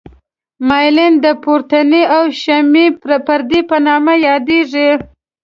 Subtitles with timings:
[0.67, 2.85] مایلین د پروتیني او شحمي
[3.27, 4.89] پردې په نامه یادیږي.